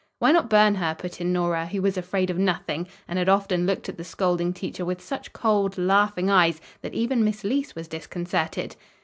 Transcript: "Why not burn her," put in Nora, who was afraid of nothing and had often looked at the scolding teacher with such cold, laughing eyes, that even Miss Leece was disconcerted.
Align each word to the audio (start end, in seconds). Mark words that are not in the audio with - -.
"Why 0.17 0.31
not 0.31 0.49
burn 0.49 0.73
her," 0.73 0.95
put 0.97 1.21
in 1.21 1.31
Nora, 1.31 1.67
who 1.67 1.79
was 1.79 1.95
afraid 1.95 2.31
of 2.31 2.39
nothing 2.39 2.87
and 3.07 3.19
had 3.19 3.29
often 3.29 3.67
looked 3.67 3.87
at 3.87 3.97
the 3.97 4.03
scolding 4.03 4.51
teacher 4.51 4.83
with 4.83 4.99
such 4.99 5.31
cold, 5.31 5.77
laughing 5.77 6.27
eyes, 6.27 6.59
that 6.81 6.95
even 6.95 7.23
Miss 7.23 7.43
Leece 7.43 7.75
was 7.75 7.87
disconcerted. 7.87 8.75